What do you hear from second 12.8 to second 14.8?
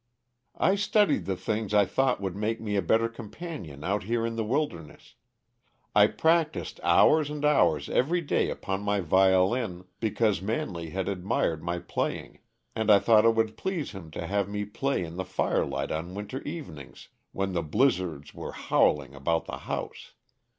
I thought it would please him to have me